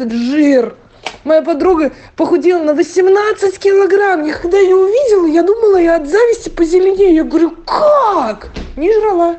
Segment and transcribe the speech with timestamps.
[0.00, 0.76] этот жир.
[1.24, 4.24] Моя подруга похудела на 18 килограмм.
[4.24, 7.14] Я когда ее увидела, я думала, я от зависти позеленею.
[7.14, 8.50] Я говорю, как?
[8.76, 9.36] Не жрала.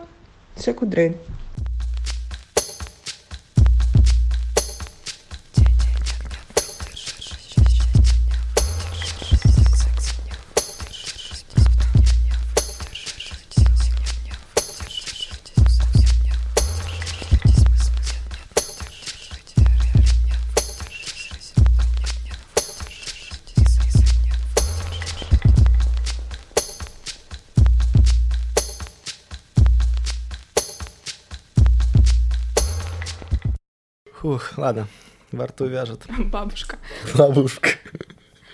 [0.56, 1.16] Всякую дрянь.
[34.42, 34.88] Фух, ладно,
[35.32, 36.06] во рту вяжет.
[36.18, 36.78] Бабушка.
[37.16, 37.70] Бабушка.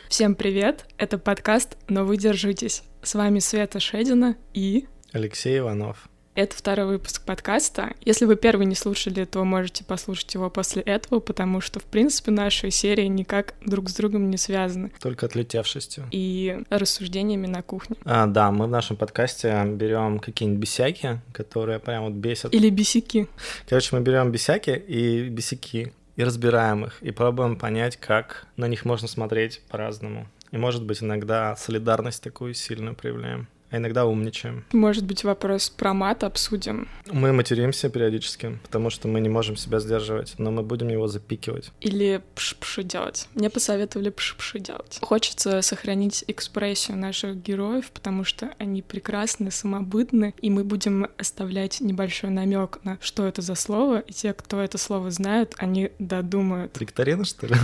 [0.09, 2.83] Всем привет, это подкаст «Но вы держитесь».
[3.01, 4.87] С вами Света Шедина и...
[5.13, 6.09] Алексей Иванов.
[6.37, 7.93] Это второй выпуск подкаста.
[8.05, 12.29] Если вы первый не слушали, то можете послушать его после этого, потому что, в принципе,
[12.29, 14.91] наши серии никак друг с другом не связаны.
[15.01, 16.05] Только отлетевшестью.
[16.11, 17.95] И рассуждениями на кухне.
[18.05, 22.53] А, да, мы в нашем подкасте берем какие-нибудь бесяки, которые прям вот бесят.
[22.53, 23.27] Или бесяки.
[23.67, 28.85] Короче, мы берем бесяки и бесяки, и разбираем их, и пробуем понять, как на них
[28.85, 30.27] можно смотреть по-разному.
[30.51, 34.65] И, может быть, иногда солидарность такую сильную проявляем а иногда умничаем.
[34.71, 36.87] Может быть, вопрос про мат обсудим?
[37.11, 41.71] Мы материмся периодически, потому что мы не можем себя сдерживать, но мы будем его запикивать.
[41.81, 43.27] Или пш-пши делать.
[43.33, 44.99] Мне посоветовали пш-пши делать.
[45.01, 52.29] Хочется сохранить экспрессию наших героев, потому что они прекрасны, самобытны, и мы будем оставлять небольшой
[52.29, 56.79] намек на что это за слово, и те, кто это слово знают, они додумают.
[56.79, 57.55] Викторина, что ли?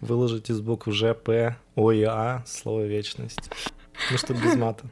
[0.00, 3.50] Выложите сбоку Ж, П, О и А, слово вечность.
[4.10, 4.86] Ну что без мата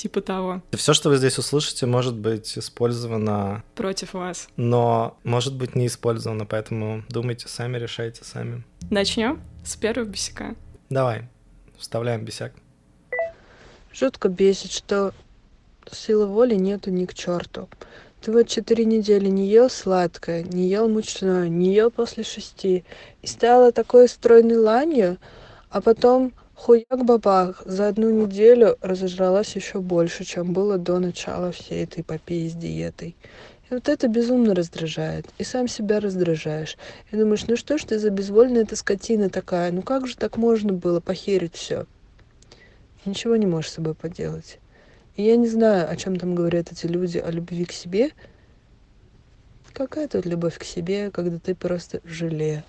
[0.00, 0.62] типа того.
[0.72, 3.62] Все, что вы здесь услышите, может быть использовано...
[3.74, 4.48] Против вас.
[4.56, 8.64] Но может быть не использовано, поэтому думайте сами, решайте сами.
[8.90, 10.54] Начнем с первого бесяка.
[10.88, 11.28] Давай,
[11.76, 12.54] вставляем бесяк.
[13.92, 15.12] Жутко бесит, что
[15.92, 17.68] силы воли нету ни к черту.
[18.22, 22.84] Ты вот четыре недели не ел сладкое, не ел мучное, не ел после шести.
[23.20, 25.18] И стала такой стройной ланью,
[25.68, 32.02] а потом хуяк-бабах за одну неделю разожралась еще больше чем было до начала всей этой
[32.02, 33.16] эпопеи с диетой
[33.70, 36.76] и вот это безумно раздражает и сам себя раздражаешь.
[37.10, 39.72] И думаешь ну что ж ты за безвольная эта скотина такая?
[39.72, 41.86] Ну как же так можно было похерить все
[43.06, 44.58] ничего не можешь с собой поделать.
[45.16, 48.10] И я не знаю о чем там говорят эти люди о любви к себе.
[49.72, 52.64] Какая тут любовь к себе когда ты просто желе?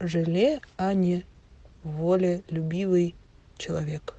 [0.00, 1.24] Желе а не
[1.96, 3.14] волелюбивый
[3.56, 4.14] человек.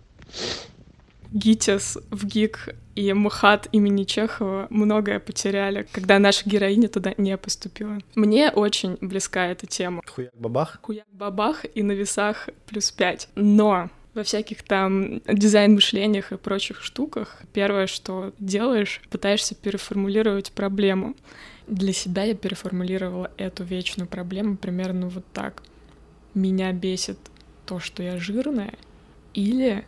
[1.31, 7.99] ГИТИС в ГИК и МХАТ имени Чехова многое потеряли, когда наша героиня туда не поступила.
[8.15, 10.01] Мне очень близка эта тема.
[10.07, 10.79] Хуяк-бабах?
[10.81, 13.29] Хуяк-бабах и на весах плюс пять.
[13.35, 21.15] Но во всяких там дизайн-мышлениях и прочих штуках первое, что делаешь, пытаешься переформулировать проблему.
[21.67, 25.61] Для себя я переформулировала эту вечную проблему примерно вот так.
[26.33, 27.19] Меня бесит
[27.69, 28.73] то, что я жирная,
[29.35, 29.85] или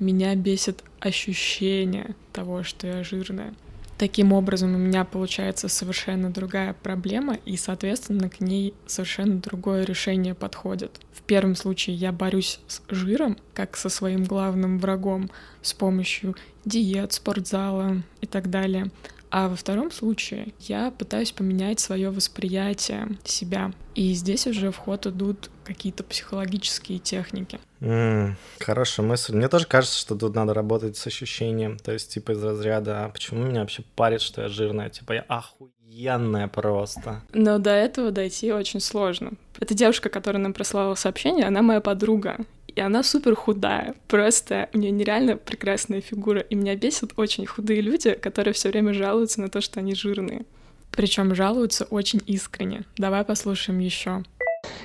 [0.00, 3.54] меня бесит ощущение того, что я жирная.
[3.98, 10.34] Таким образом, у меня получается совершенно другая проблема, и, соответственно, к ней совершенно другое решение
[10.34, 11.00] подходит.
[11.12, 15.30] В первом случае я борюсь с жиром, как со своим главным врагом,
[15.62, 18.90] с помощью диет, спортзала и так далее.
[19.36, 23.72] А во втором случае я пытаюсь поменять свое восприятие себя.
[23.96, 27.58] И здесь уже в ход идут какие-то психологические техники.
[27.80, 29.34] Mm, хорошая мысль.
[29.34, 31.78] Мне тоже кажется, что тут надо работать с ощущением.
[31.78, 34.88] То есть, типа, из разряда, а почему меня вообще парит, что я жирная?
[34.88, 37.20] Типа, я охуенная просто.
[37.32, 39.32] Но до этого дойти очень сложно.
[39.58, 42.36] Эта девушка, которая нам прислала сообщение, она моя подруга
[42.74, 43.94] и она супер худая.
[44.08, 46.40] Просто у нее нереально прекрасная фигура.
[46.40, 50.42] И меня бесят очень худые люди, которые все время жалуются на то, что они жирные.
[50.90, 52.84] Причем жалуются очень искренне.
[52.96, 54.22] Давай послушаем еще.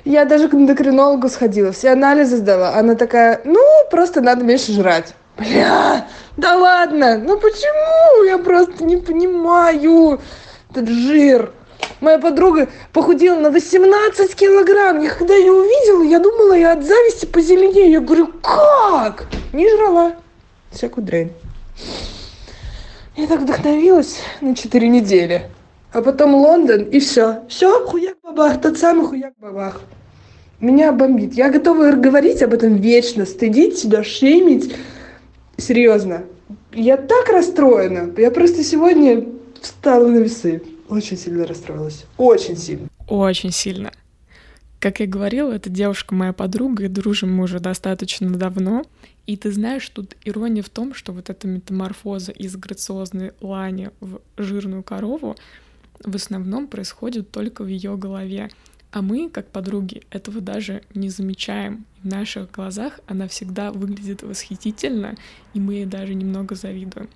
[0.05, 2.75] Я даже к эндокринологу сходила, все анализы сдала.
[2.75, 5.13] Она такая, ну, просто надо меньше жрать.
[5.37, 8.23] Бля, да ладно, ну почему?
[8.25, 10.19] Я просто не понимаю.
[10.71, 11.53] Этот жир
[12.01, 15.01] моя подруга похудела на 18 килограмм.
[15.01, 17.91] Я когда ее увидела, я думала, я от зависти позеленею.
[17.91, 19.27] Я говорю, как?
[19.53, 20.15] Не жрала.
[20.71, 21.31] Всякую дрянь.
[23.15, 25.49] Я так вдохновилась на 4 недели.
[25.91, 27.39] А потом Лондон, и все.
[27.49, 29.81] Все, хуяк-бабах, тот самый хуяк-бабах.
[30.59, 31.33] Меня бомбит.
[31.33, 34.75] Я готова говорить об этом вечно, стыдить себя, шеймить.
[35.57, 36.23] Серьезно.
[36.71, 38.13] Я так расстроена.
[38.17, 39.25] Я просто сегодня
[39.61, 42.05] встала на весы очень сильно расстроилась.
[42.17, 42.87] Очень сильно.
[43.07, 43.91] Очень сильно.
[44.79, 48.83] Как я говорила, эта девушка моя подруга, и дружим мы уже достаточно давно.
[49.27, 54.21] И ты знаешь, тут ирония в том, что вот эта метаморфоза из грациозной лани в
[54.37, 55.35] жирную корову
[56.03, 58.49] в основном происходит только в ее голове.
[58.91, 61.85] А мы, как подруги, этого даже не замечаем.
[62.01, 65.15] В наших глазах она всегда выглядит восхитительно,
[65.53, 67.09] и мы ей даже немного завидуем.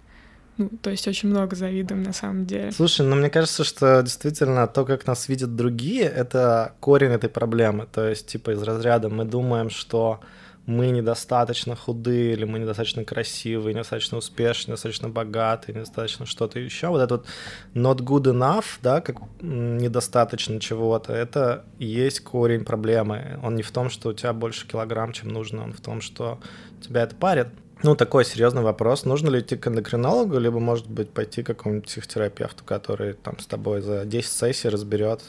[0.58, 2.72] Ну, то есть очень много завидуем на самом деле.
[2.72, 7.88] Слушай, ну мне кажется, что действительно то, как нас видят другие, это корень этой проблемы.
[7.92, 10.20] То есть, типа, из разряда мы думаем, что
[10.66, 16.88] мы недостаточно худые, или мы недостаточно красивые, недостаточно успешные, недостаточно богатые, недостаточно что-то еще.
[16.88, 17.26] Вот этот
[17.74, 23.40] not good enough, да, как недостаточно чего-то, это и есть корень проблемы.
[23.44, 26.40] Он не в том, что у тебя больше килограмм, чем нужно, он в том, что
[26.82, 27.48] тебя это парит.
[27.84, 29.04] Ну, такой серьезный вопрос.
[29.04, 33.46] Нужно ли идти к эндокринологу, либо, может быть, пойти к какому-нибудь психотерапевту, который там с
[33.46, 35.22] тобой за 10 сессий разберет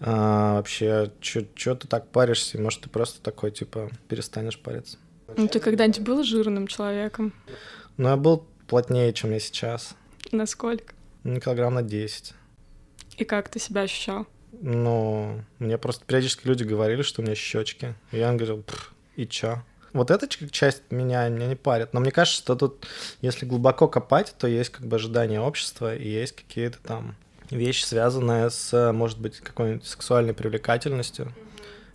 [0.00, 2.60] а, вообще, что ты так паришься?
[2.60, 4.98] Может, ты просто такой, типа, перестанешь париться?
[5.36, 7.32] Ну, ты когда-нибудь был жирным человеком?
[7.96, 9.94] Ну, я был плотнее, чем я сейчас.
[10.32, 10.94] Насколько?
[11.24, 12.34] Ну, килограмм на 10.
[13.16, 14.26] И как ты себя ощущал?
[14.52, 17.94] Ну, мне просто периодически люди говорили, что у меня щечки.
[18.12, 18.64] И я говорил,
[19.16, 19.62] и чё?
[19.92, 21.92] Вот эта часть меня, меня не парит.
[21.92, 22.86] Но мне кажется, что тут,
[23.20, 27.16] если глубоко копать, то есть как бы ожидания общества и есть какие-то там
[27.50, 31.32] вещь, связанная с, может быть, какой-нибудь сексуальной привлекательностью,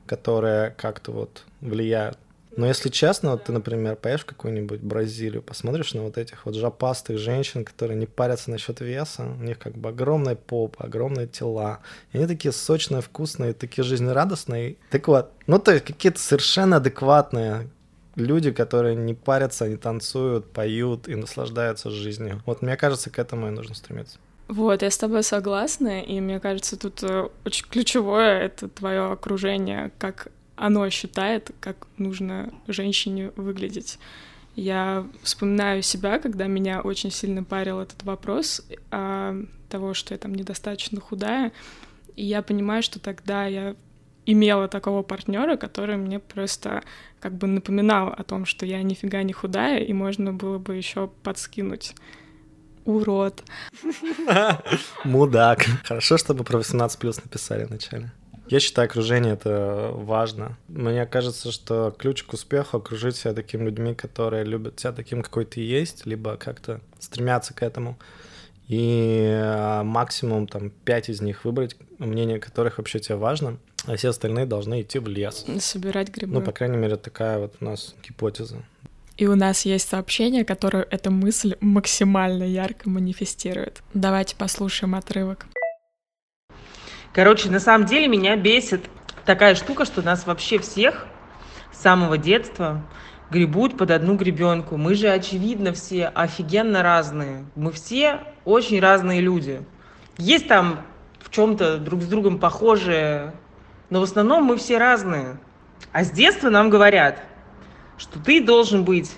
[0.05, 2.17] которая как-то вот влияет.
[2.57, 6.55] Но если честно, вот ты, например, поешь в какую-нибудь Бразилию, посмотришь на вот этих вот
[6.55, 11.79] жопастых женщин, которые не парятся насчет веса, у них как бы огромная попа, огромные тела,
[12.13, 14.77] и они такие сочные, вкусные, такие жизнерадостные.
[14.89, 17.69] Так вот, ну то есть какие-то совершенно адекватные
[18.15, 22.41] люди, которые не парятся, они танцуют, поют и наслаждаются жизнью.
[22.45, 24.17] Вот мне кажется, к этому и нужно стремиться.
[24.47, 29.91] Вот, я с тобой согласна, и мне кажется, тут э, очень ключевое— это твое окружение,
[29.97, 33.97] как оно считает, как нужно женщине выглядеть.
[34.55, 39.35] Я вспоминаю себя, когда меня очень сильно парил этот вопрос а,
[39.67, 41.51] того, что я там недостаточно худая,
[42.15, 43.75] и я понимаю, что тогда я
[44.25, 46.83] имела такого партнера, который мне просто
[47.19, 51.09] как бы напоминал о том, что я нифига не худая, и можно было бы еще
[51.23, 51.95] подскинуть
[52.85, 53.43] урод.
[55.03, 55.65] Мудак.
[55.83, 58.11] Хорошо, чтобы про 18 плюс написали вначале.
[58.47, 60.57] Я считаю, окружение это важно.
[60.67, 65.45] Мне кажется, что ключ к успеху окружить себя такими людьми, которые любят тебя таким, какой
[65.45, 67.97] ты есть, либо как-то стремятся к этому.
[68.67, 73.57] И а, максимум там пять из них выбрать, мнение которых вообще тебе важно,
[73.87, 75.45] а все остальные должны идти в лес.
[75.59, 76.33] Собирать грибы.
[76.33, 78.57] Ну, по крайней мере, такая вот у нас гипотеза.
[79.17, 83.81] И у нас есть сообщение, которое эта мысль максимально ярко манифестирует.
[83.93, 85.45] Давайте послушаем отрывок.
[87.13, 88.89] Короче, на самом деле меня бесит
[89.25, 91.07] такая штука, что нас вообще всех
[91.71, 92.85] с самого детства
[93.31, 94.75] гребут под одну гребенку.
[94.75, 97.45] Мы же, очевидно, все офигенно разные.
[97.55, 99.61] Мы все очень разные люди.
[100.17, 100.85] Есть там
[101.21, 103.33] в чем-то друг с другом похожие,
[103.89, 105.37] но в основном мы все разные.
[105.91, 107.19] А с детства нам говорят–
[107.97, 109.11] что ты должен быть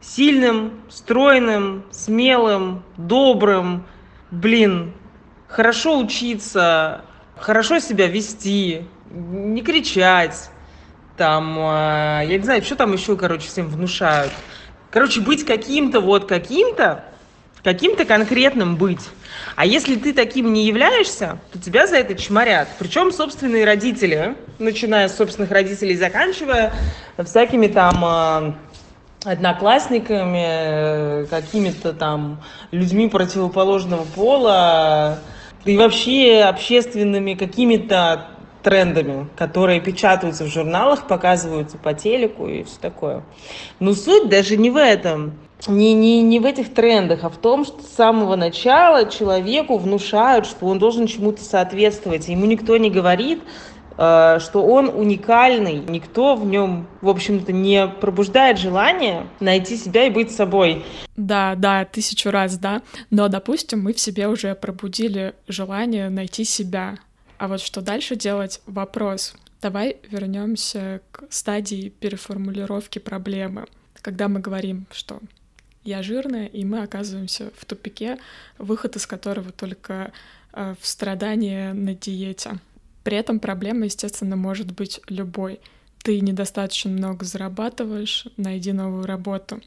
[0.00, 3.86] сильным, стройным, смелым, добрым,
[4.30, 4.92] блин,
[5.48, 7.02] хорошо учиться,
[7.36, 10.50] хорошо себя вести, не кричать,
[11.16, 14.32] там, э, я не знаю, что там еще, короче, всем внушают.
[14.90, 17.04] Короче, быть каким-то вот каким-то,
[17.66, 19.00] каким-то конкретным быть.
[19.56, 22.68] А если ты таким не являешься, то тебя за это чморят.
[22.78, 26.72] Причем собственные родители, начиная с собственных родителей заканчивая
[27.18, 28.54] всякими там а,
[29.24, 35.18] одноклассниками, какими-то там людьми противоположного пола
[35.64, 38.28] и вообще общественными какими-то
[38.62, 43.24] трендами, которые печатаются в журналах, показываются по телеку и все такое.
[43.80, 45.34] Но суть даже не в этом
[45.66, 50.46] не, не, не в этих трендах, а в том, что с самого начала человеку внушают,
[50.46, 52.28] что он должен чему-то соответствовать.
[52.28, 53.42] Ему никто не говорит,
[53.98, 60.10] э, что он уникальный, никто в нем, в общем-то, не пробуждает желание найти себя и
[60.10, 60.84] быть собой.
[61.16, 62.82] Да, да, тысячу раз, да.
[63.10, 66.98] Но, допустим, мы в себе уже пробудили желание найти себя.
[67.38, 69.34] А вот что дальше делать— вопрос.
[69.60, 73.64] Давай вернемся к стадии переформулировки проблемы.
[74.00, 75.18] Когда мы говорим, что
[75.86, 78.18] я жирная, и мы оказываемся в тупике,
[78.58, 80.12] выход из которого только
[80.52, 82.58] э, в страдание на диете.
[83.04, 85.60] При этом проблема, естественно, может быть любой.
[86.02, 89.60] Ты недостаточно много зарабатываешь, найди новую работу.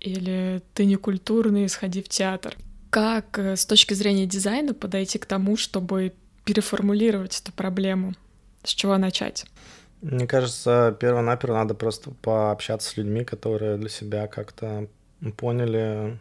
[0.00, 2.56] Или ты не культурный, сходи в театр.
[2.88, 6.14] Как э, с точки зрения дизайна подойти к тому, чтобы
[6.44, 8.14] переформулировать эту проблему?
[8.64, 9.44] С чего начать?
[10.00, 14.88] Мне кажется, перво-наперво надо просто пообщаться с людьми, которые для себя как-то
[15.36, 16.18] поняли,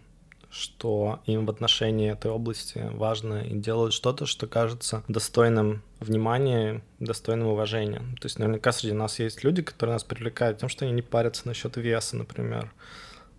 [0.50, 7.50] что им в отношении этой области важно и делают что-то, что кажется достойным внимания, достойным
[7.50, 8.00] уважения.
[8.20, 11.48] То есть наверняка среди нас есть люди, которые нас привлекают тем, что они не парятся
[11.48, 12.72] насчет веса, например.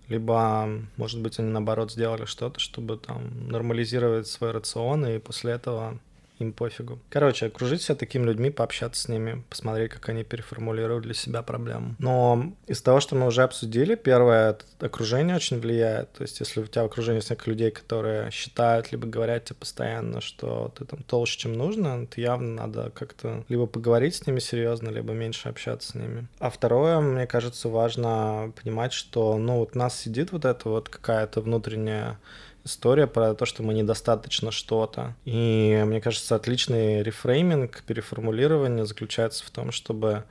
[0.08, 5.98] Либо, может быть, они наоборот сделали что-то, чтобы там нормализировать свой рацион, и после этого
[6.40, 6.98] им пофигу.
[7.08, 11.94] Короче, окружить себя такими людьми, пообщаться с ними, посмотреть, как они переформулируют для себя проблему.
[11.98, 16.12] Но из того, что мы уже обсудили, первое, окружение очень влияет.
[16.12, 20.72] То есть, если у тебя есть несколько людей, которые считают, либо говорят тебе постоянно, что
[20.76, 25.12] ты там толще, чем нужно, то явно надо как-то либо поговорить с ними серьезно, либо
[25.12, 26.26] меньше общаться с ними.
[26.38, 31.40] А второе, мне кажется, важно понимать, что, ну, вот нас сидит вот эта вот какая-то
[31.40, 32.18] внутренняя
[32.64, 35.14] история про то, что мы недостаточно что-то.
[35.24, 40.24] И мне кажется, отличный рефрейминг, переформулирование заключается в том, чтобы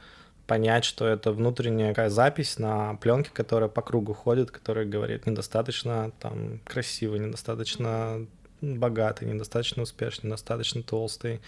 [0.47, 6.11] понять, что это внутренняя такая запись на пленке, которая по кругу ходит, которая говорит недостаточно
[6.19, 8.25] там красиво, недостаточно
[8.61, 11.39] богатый, недостаточно успешный, недостаточно толстый,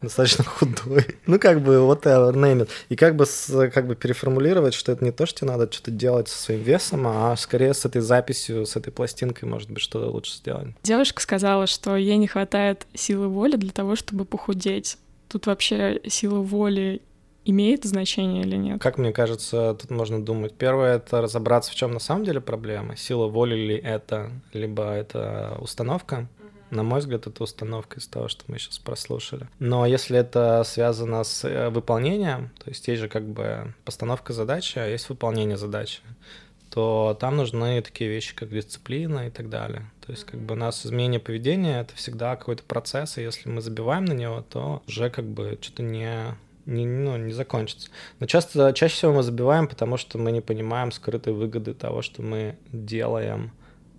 [0.00, 1.06] достаточно худой.
[1.26, 2.68] Ну, как бы, вот name it.
[2.88, 5.90] И как бы, с, как бы переформулировать, что это не то, что тебе надо что-то
[5.90, 10.10] делать со своим весом, а скорее с этой записью, с этой пластинкой, может быть, что-то
[10.10, 10.68] лучше сделать.
[10.82, 14.98] Девушка сказала, что ей не хватает силы воли для того, чтобы похудеть.
[15.28, 17.02] Тут вообще сила воли
[17.44, 18.80] имеет значение или нет?
[18.80, 20.54] Как мне кажется, тут можно думать.
[20.54, 22.94] Первое— это разобраться, в чем на самом деле проблема.
[22.96, 26.28] Сила воли ли это, либо это установка.
[26.70, 29.48] На мой взгляд, это установка из того, что мы сейчас прослушали.
[29.58, 34.78] Но если это связано с э, выполнением, то есть есть же как бы постановка задачи,
[34.78, 36.00] а есть выполнение задачи,
[36.70, 39.90] то там нужны такие вещи, как дисциплина и так далее.
[40.04, 43.62] То есть как бы у нас изменение поведения— это всегда какой-то процесс, и если мы
[43.62, 47.88] забиваем на него, то уже как бы что-то не не, ну, не закончится.
[48.20, 52.20] Но часто, чаще всего мы забиваем, потому что мы не понимаем скрытой выгоды того, что
[52.20, 53.52] мы делаем,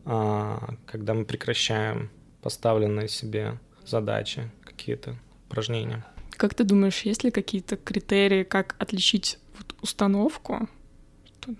[0.05, 2.11] а, когда мы прекращаем
[2.41, 5.15] поставленные себе задачи, какие-то
[5.48, 6.05] упражнения.
[6.31, 10.69] Как ты думаешь, есть ли какие-то критерии, как отличить вот установку?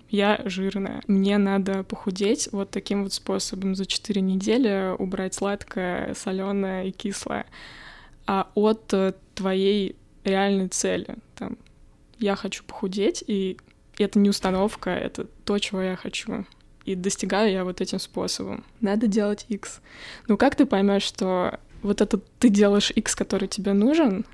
[0.08, 6.88] Я жирная, мне надо похудеть вот таким вот способом за 4 недели убрать сладкое, соленое
[6.88, 7.46] и кислое.
[8.26, 11.58] А от э, твоей реальной цели, там,
[12.18, 13.56] я хочу похудеть, и
[13.98, 16.46] это не установка, это то, чего я хочу
[16.92, 18.64] и достигаю я вот этим способом.
[18.80, 19.80] Надо делать X.
[20.28, 24.24] Ну как ты поймешь, что вот это ты делаешь X, который тебе нужен,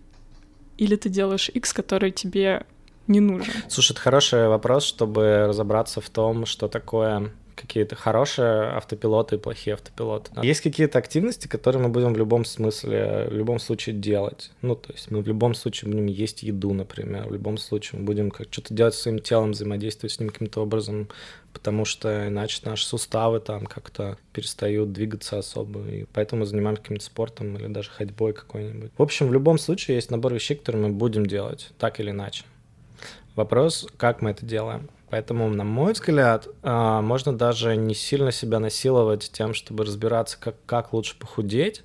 [0.79, 2.65] или ты делаешь X, который тебе
[3.07, 3.55] не нужен?
[3.69, 9.75] Слушай, это хороший вопрос, чтобы разобраться в том, что такое какие-то хорошие автопилоты и плохие
[9.75, 10.31] автопилоты.
[10.43, 14.53] Есть какие-то активности, которые мы будем в любом смысле, в любом случае делать.
[14.63, 18.07] Ну, то есть мы в любом случае будем есть еду, например, в любом случае мы
[18.07, 21.09] будем как что-то делать своим телом, взаимодействовать с ним каким-то образом,
[21.53, 27.05] потому что иначе наши суставы там как-то перестают двигаться особо, и поэтому мы занимаемся каким-то
[27.05, 28.93] спортом или даже ходьбой какой-нибудь.
[28.97, 32.45] В общем, в любом случае есть набор вещей, которые мы будем делать, так или иначе.
[33.35, 34.89] Вопрос, как мы это делаем.
[35.11, 40.57] Поэтому, на мой взгляд, а, можно даже не сильно себя насиловать тем, чтобы разбираться, как,
[40.67, 41.85] как лучше похудеть,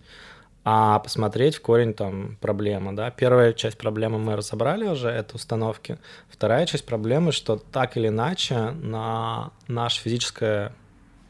[0.63, 3.11] а посмотреть в корень там проблемы, да.
[3.11, 5.97] Первая часть проблемы мы разобрали уже, это установки.
[6.29, 10.73] Вторая часть проблемы, что так или иначе на наше физическое,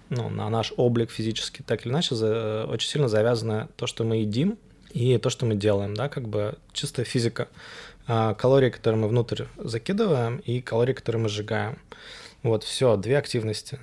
[0.10, 4.18] ну, на наш облик физический, так или иначе, за, очень сильно завязано то, что мы
[4.18, 4.58] едим,
[4.94, 7.48] и то, что мы делаем, да, как бы чистая физика.
[8.08, 11.78] А, калории, которые мы внутрь закидываем, и калории, которые мы сжигаем.
[12.44, 13.80] Вот, все, две активности.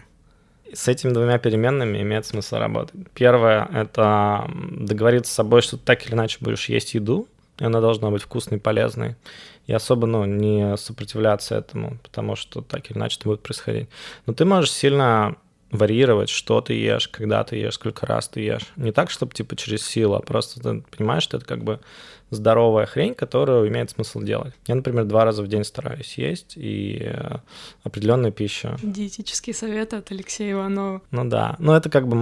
[0.73, 2.95] С этими двумя переменными имеет смысл работать.
[3.15, 7.27] Первое— это договориться с собой, что ты так или иначе будешь есть еду,
[7.59, 9.17] и она должна быть вкусной, полезной.
[9.67, 13.89] И особо ну, не сопротивляться этому, потому что так или иначе это будет происходить.
[14.27, 15.37] Но ты можешь сильно
[15.71, 18.67] варьировать, что ты ешь, когда ты ешь, сколько раз ты ешь.
[18.77, 21.81] Не так, чтобы типа через силу, а просто ты понимаешь, что это как бы
[22.31, 24.55] здоровая хрень, которую имеет смысл делать.
[24.67, 27.37] Я, например, два раза в день стараюсь есть и э,
[27.85, 28.77] определенная пища.
[28.83, 31.03] Диетические советы от Алексея Иванова.
[31.11, 32.17] Ну да, ну это как бы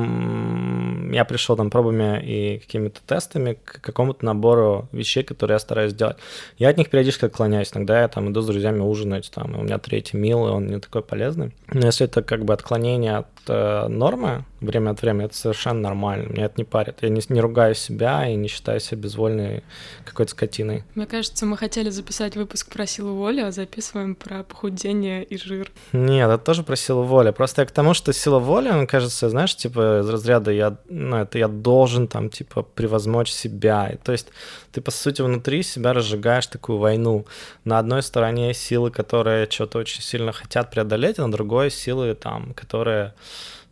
[1.14, 6.16] я пришел там пробами и какими-то тестами к какому-то набору вещей, которые я стараюсь делать.
[6.58, 7.70] Я от них периодически отклоняюсь.
[7.74, 10.66] Иногда я там иду с друзьями ужинать, там, и у меня третий мил, и он
[10.66, 11.54] не такой полезный.
[11.72, 15.26] Но если это как бы отклонение от э, нормы, время от времени.
[15.26, 16.28] Это совершенно нормально.
[16.28, 16.98] Меня это не парит.
[17.02, 19.62] Я не, не ругаю себя и не считаю себя безвольной
[20.04, 20.84] какой-то скотиной.
[20.94, 25.70] Мне кажется, мы хотели записать выпуск про силу воли, а записываем про похудение и жир.
[25.92, 27.30] Нет, это тоже про силу воли.
[27.30, 31.18] Просто я к тому, что сила воли, мне кажется, знаешь, типа из разряда я, ну,
[31.18, 33.88] это я должен там, типа, превозмочь себя.
[33.88, 34.28] И, то есть
[34.72, 37.26] ты, по сути, внутри себя разжигаешь такую войну.
[37.64, 42.54] На одной стороне силы, которые что-то очень сильно хотят преодолеть, а на другой силы, там,
[42.54, 43.14] которые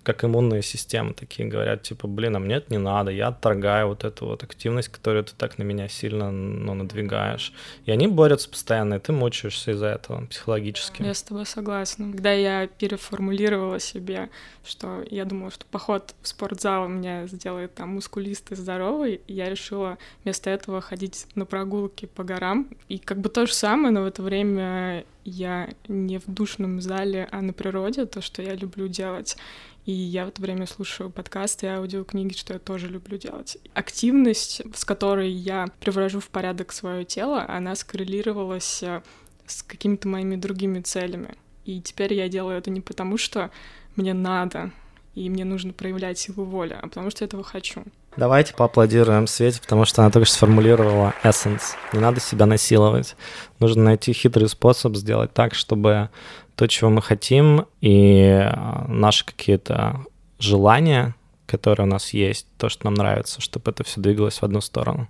[0.04, 4.04] как иммунная система, такие говорят, типа, блин, а мне это не надо, я отторгаю вот
[4.04, 7.52] эту вот активность, которую ты так на меня сильно ну, надвигаешь.
[7.86, 11.02] И они борются постоянно, и ты мучаешься из-за этого психологически.
[11.02, 12.12] Я с тобой согласна.
[12.12, 14.28] Когда я переформулировала себе,
[14.64, 20.50] что я думала, что поход в спортзал меня сделает там мускулистый, здоровый, я решила вместо
[20.50, 22.68] этого ходить на прогулки по горам.
[22.88, 27.28] И как бы то же самое, но в это время я не в душном зале,
[27.30, 29.36] а на природе, то, что я люблю делать.
[29.86, 33.58] И я в это время слушаю подкасты и аудиокниги, что я тоже люблю делать.
[33.74, 39.02] Активность, с которой я привожу в порядок свое тело, она скоррелировалась э,
[39.46, 41.34] с какими-то моими другими целями.
[41.66, 43.50] И теперь я делаю это не потому, что
[43.96, 44.72] мне надо,
[45.14, 47.84] и мне нужно проявлять силу воли, а потому что я этого хочу.
[48.16, 51.74] Давайте поаплодируем Свете, потому что она только что сформулировала essence.
[51.92, 53.16] Не надо себя насиловать.
[53.58, 56.10] Нужно найти хитрый способ сделать так, чтобы
[56.54, 60.04] то, чего мы хотим, и а, наши какие-то
[60.38, 61.16] желания,
[61.46, 65.08] которые у нас есть, то, что нам нравится, чтобы это все двигалось в одну сторону.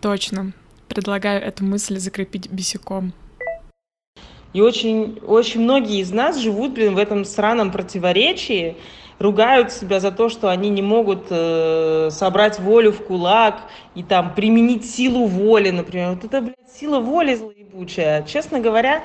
[0.00, 0.52] Точно.
[0.88, 3.12] Предлагаю эту мысль закрепить бисяком.
[4.52, 8.76] И очень, очень многие из нас живут, блин, в этом сраном противоречии,
[9.18, 13.62] ругают себя за то, что они не могут э, собрать волю в кулак
[13.94, 16.10] и там применить силу воли, например.
[16.10, 18.24] Вот это, блядь, сила воли злоебучая.
[18.24, 19.04] Честно говоря,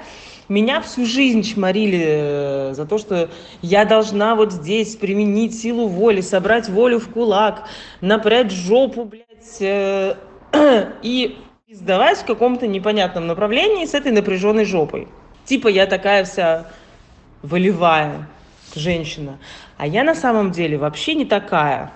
[0.49, 3.29] меня всю жизнь чморили э, за то, что
[3.61, 7.63] я должна вот здесь применить силу воли, собрать волю в кулак,
[8.01, 10.15] напрячь жопу, блядь, э,
[11.03, 11.37] и
[11.69, 15.07] сдавать в каком-то непонятном направлении с этой напряженной жопой.
[15.47, 16.65] Типа я такая вся
[17.41, 18.27] волевая
[18.75, 19.39] женщина.
[19.77, 21.93] А я на самом деле вообще не такая.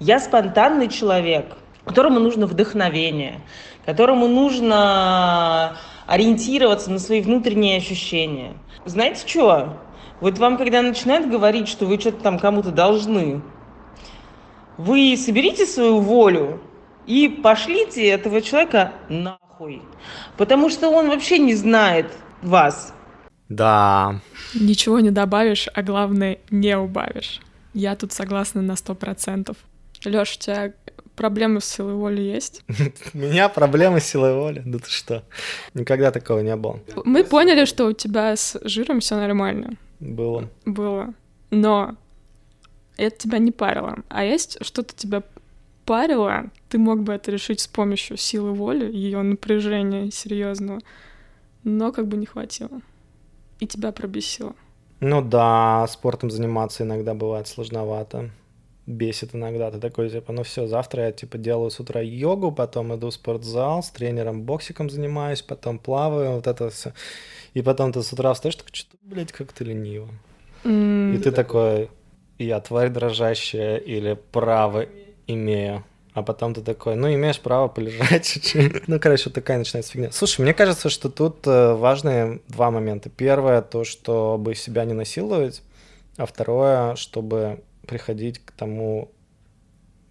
[0.00, 3.42] Я спонтанный человек, которому нужно вдохновение,
[3.84, 5.76] которому нужно
[6.06, 8.54] ориентироваться на свои внутренние ощущения.
[8.86, 9.76] Знаете что?
[10.22, 13.42] Вот вам, когда начинают говорить, что вы что-то там кому-то должны,
[14.78, 16.62] вы соберите свою волю
[17.06, 19.82] и пошлите этого человека нахуй.
[20.38, 22.10] Потому что он вообще не знает
[22.42, 22.94] вас.
[23.48, 24.20] Да.
[24.54, 27.40] Ничего не добавишь, а главное, не убавишь.
[27.74, 29.56] Я тут согласна на сто процентов.
[30.04, 30.72] Лёш, у тебя
[31.16, 32.62] проблемы с силой воли есть?
[33.14, 34.62] У меня проблемы с силой воли?
[34.64, 35.24] Да ты что?
[35.74, 36.80] Никогда такого не было.
[37.04, 39.72] Мы поняли, что у тебя с жиром все нормально.
[40.00, 40.48] Было.
[40.64, 41.14] Было.
[41.50, 41.96] Но
[42.96, 43.96] это тебя не парило.
[44.08, 45.22] А есть что-то тебя
[45.84, 50.80] парило, ты мог бы это решить с помощью силы воли, ее напряжения серьезного,
[51.64, 52.80] но как бы не хватило.
[53.60, 54.54] И тебя пробесило.
[55.00, 58.30] Ну да, спортом заниматься иногда бывает сложновато
[58.88, 59.70] бесит иногда.
[59.70, 63.14] Ты такой, типа, ну все, завтра я, типа, делаю с утра йогу, потом иду в
[63.14, 66.94] спортзал, с тренером боксиком занимаюсь, потом плаваю, вот это все.
[67.54, 70.08] И потом ты с утра встаешь, такой, что-то, блядь, как ты лениво.
[70.64, 71.14] Mm.
[71.14, 71.90] И ты такой,
[72.38, 74.86] я тварь дрожащая или право
[75.26, 75.84] имею.
[76.14, 78.54] А потом ты такой, ну, имеешь право полежать.
[78.86, 80.10] Ну, короче, вот такая начинается фигня.
[80.10, 83.10] Слушай, мне кажется, что тут э, важные два момента.
[83.10, 85.62] Первое, то, чтобы себя не насиловать,
[86.16, 89.10] а второе, чтобы приходить к тому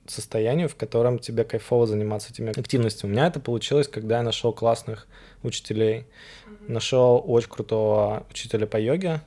[0.05, 3.11] состоянию, в котором тебе кайфово заниматься этими активностями.
[3.11, 5.07] У меня это получилось, когда я нашел классных
[5.43, 6.05] учителей.
[6.05, 6.71] Mm-hmm.
[6.71, 9.21] Нашел очень крутого учителя по йоге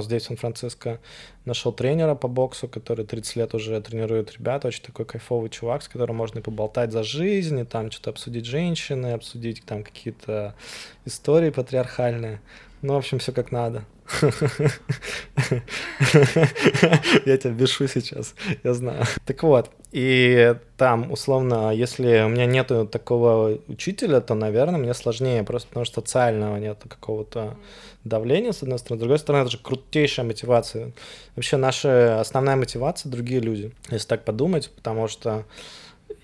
[0.00, 1.00] здесь, в Сан-Франциско.
[1.44, 4.64] Нашел тренера по боксу, который 30 лет уже тренирует ребят.
[4.64, 8.46] Очень такой кайфовый чувак, с которым можно и поболтать за жизнь, и там что-то обсудить
[8.46, 10.54] женщины, обсудить там какие-то
[11.04, 12.40] истории патриархальные.
[12.86, 13.84] Ну, в общем, все как надо.
[17.26, 19.02] Я тебя бешу сейчас, я знаю.
[19.24, 25.42] Так вот, и там, условно, если у меня нету такого учителя, то, наверное, мне сложнее,
[25.42, 27.56] просто потому что социального нет какого-то
[28.04, 29.00] давления, с одной стороны.
[29.00, 30.92] С другой стороны, это же крутейшая мотивация.
[31.34, 35.44] Вообще, наша основная мотивация— другие люди, если так подумать, потому что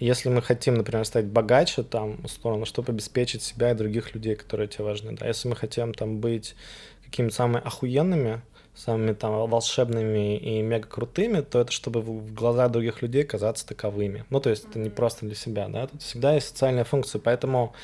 [0.04, 4.68] если мы хотим, например, стать богаче, там, условно, чтобы обеспечить себя и других людей, которые
[4.68, 6.56] тебе важны, да, если мы хотим там быть
[7.04, 8.42] какими-то самыми охуенными,
[8.74, 14.24] самыми там волшебными и мега крутыми, то это чтобы в глаза других людей казаться таковыми.
[14.30, 17.74] Ну, то есть это не просто для себя, да, тут всегда есть социальная функция, поэтому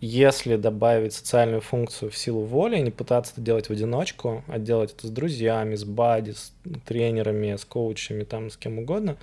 [0.00, 4.92] если добавить социальную функцию в силу воли, не пытаться это делать в одиночку, а делать
[4.92, 6.52] это с друзьями, с бади, с
[6.86, 9.16] тренерами, с коучами, там, с кем угодно,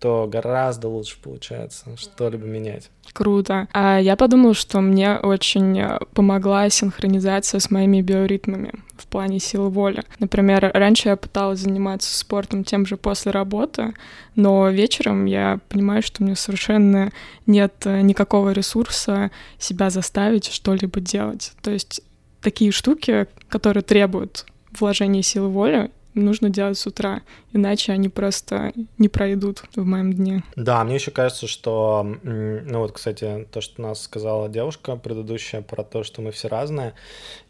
[0.00, 2.90] то гораздо лучше получается что-либо менять.
[3.12, 3.68] Круто.
[3.72, 9.68] А я подумала, что мне очень э, помогла синхронизация с моими биоритмами в плане силы
[9.68, 10.02] воли.
[10.18, 13.92] Например, раньше я пыталась заниматься спортом тем же после работы,
[14.36, 17.12] но вечером я понимаю, что у меня совершенно
[17.46, 21.52] нет э, никакого ресурса себя заставить что-либо делать.
[21.62, 22.00] То есть
[22.40, 24.46] такие штуки, которые требуют
[24.78, 30.42] вложения силы воли, нужно делать с утра, иначе они просто не пройдут в моем дне.
[30.56, 35.82] Да, мне еще кажется, что, ну вот, кстати, то, что нас сказала девушка предыдущая про
[35.82, 36.94] то, что мы все разные,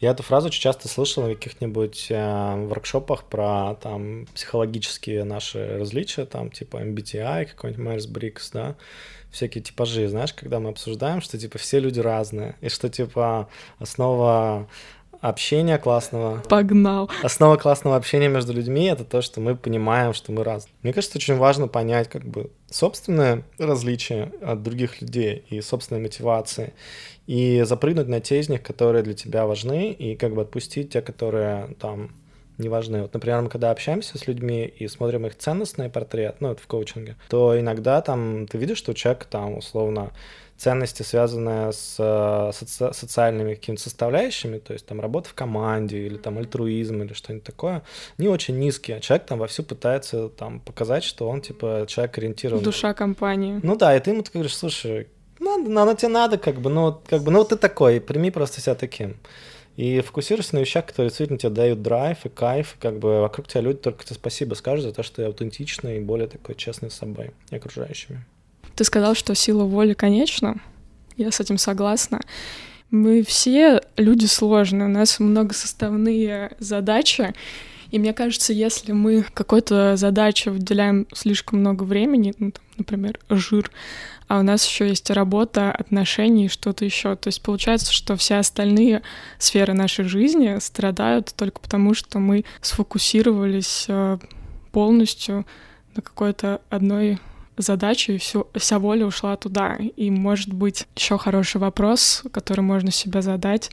[0.00, 6.24] я эту фразу очень часто слышал на каких-нибудь э, воркшопах про там психологические наши различия,
[6.24, 8.76] там типа MBTI, какой-нибудь Myers-Briggs, да,
[9.30, 14.68] всякие типажи, знаешь, когда мы обсуждаем, что типа все люди разные, и что типа основа
[15.20, 16.42] общения классного.
[16.48, 17.10] Погнал.
[17.22, 20.72] Основа классного общения между людьми— это то, что мы понимаем, что мы разные.
[20.82, 26.72] Мне кажется, очень важно понять как бы собственное различие от других людей и собственной мотивации,
[27.26, 31.02] и запрыгнуть на те из них, которые для тебя важны, и как бы отпустить те,
[31.02, 32.10] которые там
[32.60, 33.02] не важны.
[33.02, 36.66] Вот, например, мы когда общаемся с людьми и смотрим их ценностный портрет, ну, это в
[36.66, 40.12] коучинге, то иногда там ты видишь, что человек там условно
[40.60, 42.02] ценности, связанные с э,
[42.52, 47.44] соци- социальными какими-то составляющими, то есть там работа в команде или там альтруизм или что-нибудь
[47.44, 47.82] такое,
[48.18, 48.98] не очень низкие.
[48.98, 52.62] А человек там вовсю пытается там показать, что он типа человек ориентированный.
[52.64, 53.58] Душа компании.
[53.62, 57.00] Ну да, и ты ему говоришь, слушай, надо, ну, оно тебе надо, как бы, ну,
[57.08, 59.16] как бы, ну, ты такой, прими просто себя таким.
[59.76, 63.48] И фокусируйся на вещах, которые действительно тебе дают драйв и кайф, и как бы вокруг
[63.48, 66.90] тебя люди только тебе спасибо скажут за то, что ты аутентичный и более такой честный
[66.90, 68.26] с собой и окружающими.
[68.76, 70.60] Ты сказал, что сила воли конечна.
[71.16, 72.20] Я с этим согласна.
[72.90, 77.34] Мы все люди сложные, у нас многосоставные задачи,
[77.90, 83.70] и мне кажется, если мы какой-то задаче выделяем слишком много времени, ну, там, например, жир,
[84.28, 87.16] а у нас еще есть работа, отношения и что-то еще.
[87.16, 89.02] То есть получается, что все остальные
[89.38, 94.18] сферы нашей жизни страдают только потому, что мы сфокусировались э,
[94.70, 95.46] полностью
[95.96, 97.18] на какой-то одной
[97.60, 99.76] задаче, и всю, вся воля ушла туда.
[99.76, 103.70] И, может быть, еще хороший вопрос, который можно себе задать.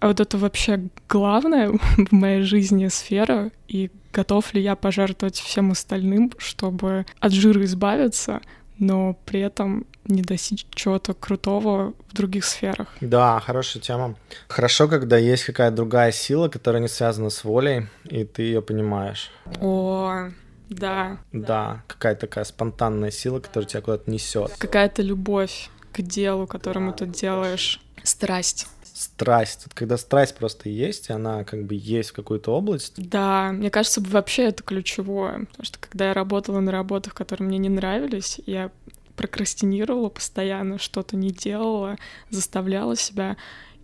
[0.00, 5.70] А вот это вообще главное в моей жизни сфера, и готов ли я пожертвовать всем
[5.70, 8.40] остальным, чтобы от жира избавиться,
[8.78, 12.88] но при этом не достичь чего-то крутого в других сферах.
[13.00, 14.16] Да, хорошая тема.
[14.48, 19.30] Хорошо, когда есть какая-то другая сила, которая не связана с волей, и ты ее понимаешь.
[19.60, 20.30] О,
[20.72, 21.18] да.
[21.32, 24.52] Да, какая-то такая спонтанная сила, которая тебя куда-то несет.
[24.58, 27.80] Какая-то любовь к делу, которому ты делаешь.
[28.02, 28.66] Страсть.
[28.94, 29.62] Страсть.
[29.64, 32.94] Вот когда страсть просто есть, и она как бы есть в какую-то область.
[32.96, 35.46] Да, мне кажется, вообще это ключевое.
[35.46, 38.70] Потому что когда я работала на работах, которые мне не нравились, я
[39.16, 41.96] прокрастинировала постоянно, что-то не делала,
[42.30, 43.36] заставляла себя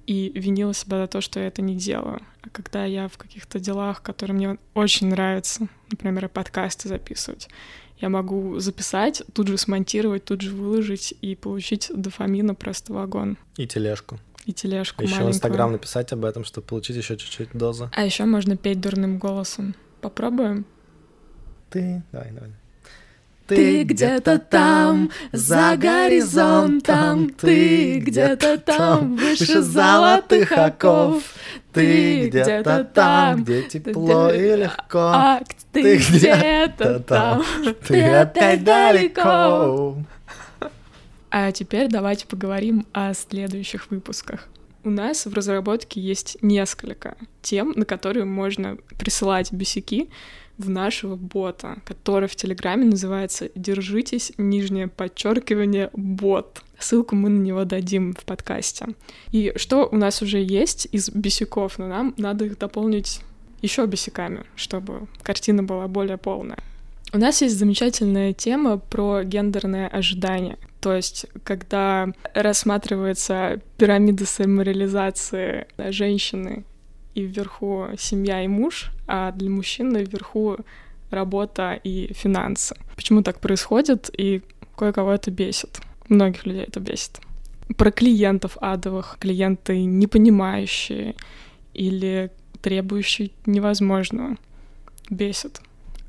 [0.08, 2.20] и винила себя за то, что я это не делаю.
[2.40, 7.48] А когда я в каких-то делах, которые мне очень нравятся, например, подкасты записывать,
[7.98, 13.36] я могу записать, тут же смонтировать, тут же выложить и получить дофамина просто вагон.
[13.58, 14.18] И тележку.
[14.46, 15.28] И тележку Еще в.
[15.28, 17.90] Инстаграм написать об этом, чтобы получить еще чуть-чуть дозы.
[17.92, 19.74] А еще можно петь дурным голосом.
[20.00, 20.64] Попробуем?
[21.68, 22.50] Ты, давай, давай.
[23.48, 31.22] Ты где-то там, за горизонтом, ты где-то там, выше золотых оков.
[31.72, 34.98] Ты где-то там, где тепло и легко.
[34.98, 35.40] А
[35.72, 37.44] ты где-то там,
[37.86, 39.96] ты опять далеко.
[41.30, 44.48] А теперь давайте поговорим о следующих выпусках.
[44.84, 50.08] У нас в разработке есть несколько тем, на которые можно присылать бесяки
[50.56, 56.62] в нашего бота, который в Телеграме называется «Держитесь, нижнее подчеркивание, бот».
[56.78, 58.86] Ссылку мы на него дадим в подкасте.
[59.32, 63.20] И что у нас уже есть из бесяков, но нам надо их дополнить
[63.62, 66.58] еще бесяками, чтобы картина была более полная.
[67.12, 70.58] У нас есть замечательная тема про гендерное ожидание.
[70.80, 76.64] То есть, когда рассматривается пирамида самореализации женщины
[77.14, 80.58] и вверху семья и муж, а для мужчины вверху
[81.10, 82.76] работа и финансы.
[82.94, 84.42] Почему так происходит и
[84.76, 85.80] кое-кого это бесит?
[86.08, 87.20] Многих людей это бесит.
[87.76, 91.14] Про клиентов адовых, клиенты непонимающие
[91.74, 92.30] или
[92.62, 94.36] требующие невозможного.
[95.10, 95.60] Бесит.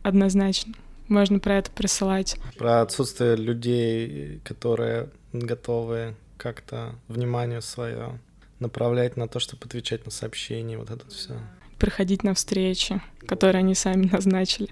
[0.03, 0.73] Однозначно.
[1.09, 2.37] Можно про это присылать.
[2.57, 8.19] Про отсутствие людей, которые готовы как-то внимание свое
[8.59, 11.33] направлять на то, чтобы отвечать на сообщения, вот это все.
[11.77, 14.69] Приходить на встречи, которые они сами назначили.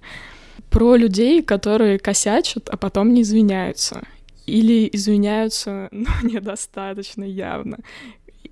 [0.70, 4.04] Про людей, которые косячат, а потом не извиняются.
[4.46, 7.80] Или извиняются, но недостаточно явно.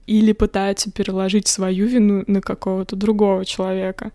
[0.07, 4.11] Или пытаются переложить свою вину на какого-то другого человека,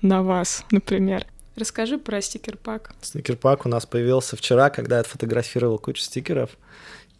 [0.00, 1.26] на вас, например.
[1.56, 2.94] Расскажи про стикер-пак.
[3.00, 6.50] Стикер-пак у нас появился вчера, когда я отфотографировал кучу стикеров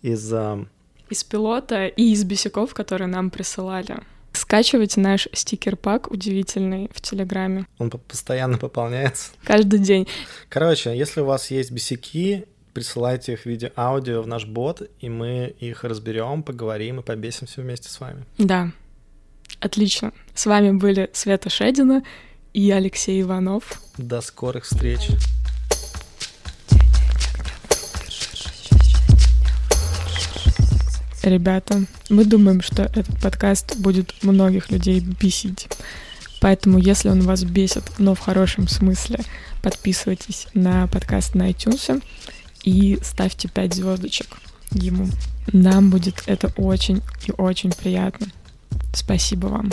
[0.02, 0.32] из...
[1.10, 3.98] Из пилота и из бесяков, которые нам присылали.
[4.32, 7.66] Скачивайте наш стикер-пак удивительный в Телеграме.
[7.78, 9.30] Он постоянно пополняется.
[9.44, 10.08] Каждый день.
[10.48, 15.08] Короче, если у вас есть бесяки, присылайте их в виде аудио в наш бот, и
[15.08, 18.24] мы их разберем, поговорим и побесимся вместе с вами.
[18.38, 18.72] Да.
[19.60, 20.12] Отлично.
[20.34, 22.02] С вами были Света Шедина
[22.54, 23.82] и Алексей Иванов.
[23.98, 25.08] До скорых встреч.
[31.22, 35.68] Ребята, мы думаем, что этот подкаст будет многих людей бесить.
[36.40, 39.20] Поэтому, если он вас бесит, но в хорошем смысле,
[39.62, 42.02] подписывайтесь на подкаст на iTunes
[42.62, 44.36] и ставьте 5 звездочек
[44.70, 45.08] ему.
[45.52, 48.28] Нам будет это очень и очень приятно.
[48.92, 49.72] Спасибо вам.